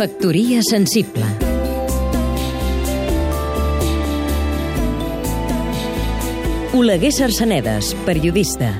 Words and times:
Factoria 0.00 0.62
sensible 0.62 1.26
Oleguer 6.72 7.10
Sarsenedes, 7.12 7.90
periodista 8.06 8.70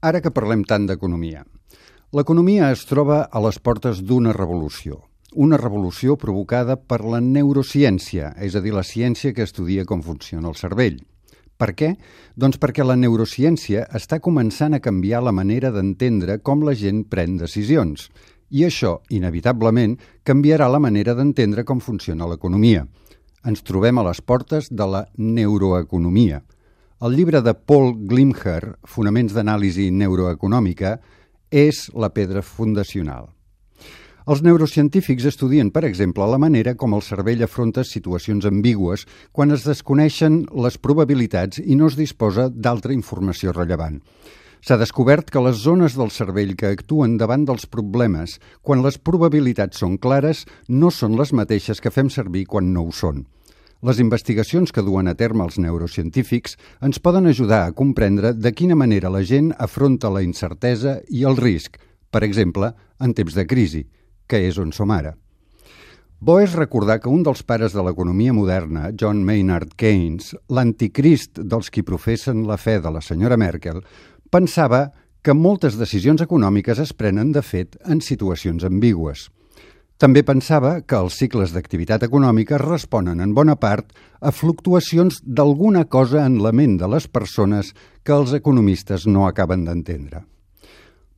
Ara 0.00 0.22
que 0.24 0.32
parlem 0.32 0.64
tant 0.64 0.88
d'economia. 0.88 1.44
L'economia 2.16 2.70
es 2.72 2.86
troba 2.88 3.26
a 3.28 3.44
les 3.44 3.60
portes 3.60 4.00
d'una 4.00 4.32
revolució. 4.32 5.02
Una 5.36 5.60
revolució 5.60 6.16
provocada 6.16 6.78
per 6.80 7.02
la 7.04 7.20
neurociència, 7.20 8.32
és 8.40 8.56
a 8.56 8.64
dir, 8.64 8.72
la 8.72 8.88
ciència 8.88 9.36
que 9.36 9.44
estudia 9.44 9.84
com 9.84 10.00
funciona 10.00 10.48
el 10.48 10.56
cervell. 10.56 11.02
Per 11.62 11.70
què? 11.78 11.92
Doncs 12.34 12.58
perquè 12.58 12.82
la 12.82 12.96
neurociència 12.98 13.84
està 13.94 14.18
començant 14.18 14.74
a 14.74 14.80
canviar 14.82 15.20
la 15.22 15.34
manera 15.36 15.70
d'entendre 15.70 16.40
com 16.42 16.64
la 16.66 16.74
gent 16.74 17.04
pren 17.12 17.36
decisions. 17.38 18.08
I 18.50 18.64
això, 18.66 18.96
inevitablement, 19.14 19.94
canviarà 20.26 20.66
la 20.68 20.80
manera 20.82 21.14
d'entendre 21.14 21.62
com 21.68 21.78
funciona 21.78 22.26
l'economia. 22.26 22.82
Ens 23.46 23.62
trobem 23.62 24.00
a 24.00 24.04
les 24.08 24.20
portes 24.26 24.72
de 24.74 24.88
la 24.90 25.04
neuroeconomia. 25.18 26.42
El 27.02 27.14
llibre 27.14 27.42
de 27.46 27.54
Paul 27.54 27.94
Glimcher, 28.10 28.74
Fonaments 28.82 29.34
d'anàlisi 29.34 29.86
neuroeconòmica, 29.94 30.96
és 31.50 31.86
la 31.94 32.10
pedra 32.10 32.42
fundacional. 32.42 33.30
Els 34.22 34.38
neurocientífics 34.46 35.24
estudien, 35.26 35.72
per 35.74 35.82
exemple, 35.82 36.22
la 36.30 36.38
manera 36.38 36.76
com 36.78 36.92
el 36.94 37.02
cervell 37.02 37.40
afronta 37.42 37.82
situacions 37.82 38.44
ambigües 38.46 39.02
quan 39.34 39.50
es 39.50 39.64
desconeixen 39.66 40.44
les 40.54 40.76
probabilitats 40.78 41.58
i 41.58 41.74
no 41.74 41.88
es 41.90 41.96
disposa 41.98 42.46
d'altra 42.46 42.94
informació 42.94 43.50
rellevant. 43.56 43.98
S'ha 44.62 44.76
descobert 44.78 45.32
que 45.34 45.42
les 45.42 45.58
zones 45.58 45.96
del 45.98 46.12
cervell 46.14 46.54
que 46.54 46.70
actuen 46.70 47.16
davant 47.18 47.42
dels 47.48 47.66
problemes 47.66 48.36
quan 48.62 48.84
les 48.84 48.94
probabilitats 48.94 49.82
són 49.82 49.96
clares 49.98 50.44
no 50.68 50.92
són 50.94 51.16
les 51.18 51.32
mateixes 51.34 51.82
que 51.82 51.90
fem 51.90 52.06
servir 52.06 52.44
quan 52.46 52.70
no 52.70 52.84
ho 52.86 52.92
són. 52.94 53.24
Les 53.82 53.98
investigacions 53.98 54.70
que 54.70 54.84
duen 54.86 55.10
a 55.10 55.16
terme 55.18 55.42
els 55.42 55.58
neurocientífics 55.58 56.54
ens 56.86 57.02
poden 57.02 57.26
ajudar 57.26 57.64
a 57.64 57.72
comprendre 57.74 58.30
de 58.38 58.52
quina 58.54 58.78
manera 58.78 59.10
la 59.10 59.24
gent 59.26 59.50
afronta 59.58 60.14
la 60.14 60.22
incertesa 60.22 61.00
i 61.10 61.26
el 61.26 61.34
risc, 61.42 61.80
per 62.14 62.22
exemple, 62.22 62.70
en 63.02 63.18
temps 63.18 63.34
de 63.34 63.46
crisi, 63.50 63.82
que 64.32 64.40
és 64.48 64.56
on 64.56 64.72
som 64.72 64.94
ara. 64.96 65.12
Bo 66.22 66.38
és 66.40 66.56
recordar 66.56 67.00
que 67.02 67.10
un 67.12 67.20
dels 67.26 67.42
pares 67.44 67.76
de 67.76 67.84
l'economia 67.84 68.32
moderna, 68.32 68.88
John 68.96 69.20
Maynard 69.26 69.76
Keynes, 69.76 70.32
l'anticrist 70.48 71.42
dels 71.42 71.68
qui 71.68 71.84
professen 71.84 72.46
la 72.48 72.56
fe 72.56 72.78
de 72.80 72.94
la 72.94 73.04
senyora 73.04 73.36
Merkel, 73.36 73.82
pensava 74.32 74.86
que 75.22 75.36
moltes 75.36 75.76
decisions 75.76 76.24
econòmiques 76.24 76.80
es 76.80 76.96
prenen, 76.96 77.34
de 77.36 77.44
fet, 77.44 77.76
en 77.84 78.00
situacions 78.00 78.64
ambigües– 78.64 79.28
també 80.02 80.24
pensava 80.26 80.80
que 80.82 80.98
els 80.98 81.14
cicles 81.14 81.52
d'activitat 81.54 82.02
econòmica 82.02 82.58
responen 82.58 83.20
en 83.22 83.36
bona 83.36 83.54
part 83.54 83.92
a 84.18 84.32
fluctuacions 84.34 85.20
d'alguna 85.22 85.84
cosa 85.86 86.24
en 86.26 86.40
la 86.42 86.50
ment 86.50 86.74
de 86.80 86.88
les 86.90 87.06
persones 87.06 87.70
que 88.02 88.16
els 88.16 88.32
economistes 88.34 89.06
no 89.06 89.28
acaben 89.28 89.62
d'entendre. 89.68 90.24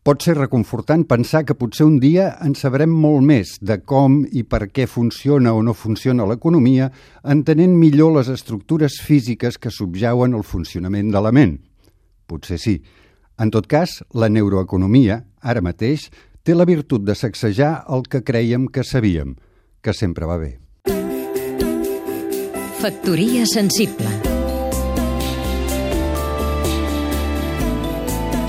Pot 0.05 0.21
ser 0.21 0.35
reconfortant 0.37 1.07
pensar 1.09 1.47
que 1.49 1.55
potser 1.57 1.87
un 1.89 1.95
dia 1.97 2.27
en 2.45 2.53
sabrem 2.61 2.93
molt 2.93 3.25
més 3.25 3.55
de 3.65 3.79
com 3.89 4.19
i 4.37 4.43
per 4.45 4.67
què 4.69 4.85
funciona 4.85 5.55
o 5.57 5.63
no 5.65 5.73
funciona 5.73 6.27
l'economia, 6.29 6.91
entenent 7.25 7.73
millor 7.81 8.13
les 8.19 8.29
estructures 8.29 8.99
físiques 9.01 9.57
que 9.57 9.73
subjauen 9.73 10.37
el 10.37 10.45
funcionament 10.45 11.09
de 11.15 11.23
la 11.25 11.33
ment. 11.33 11.57
Potser 12.29 12.61
sí. 12.61 12.75
En 13.41 13.49
tot 13.49 13.65
cas, 13.65 14.03
la 14.13 14.29
neuroeconomia, 14.29 15.23
ara 15.41 15.65
mateix, 15.65 16.11
té 16.45 16.53
la 16.53 16.69
virtut 16.69 17.01
de 17.09 17.17
sacsejar 17.17 17.73
el 17.89 18.05
que 18.05 18.21
creiem 18.21 18.69
que 18.69 18.85
sabíem, 18.85 19.33
que 19.81 19.97
sempre 19.97 20.29
va 20.29 20.37
bé. 20.37 20.53
Factoria 22.85 23.49
sensible 23.49 24.24